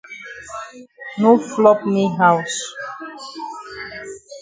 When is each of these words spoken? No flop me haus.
No 1.21 1.33
flop 1.51 1.85
me 1.91 2.03
haus. 2.17 2.55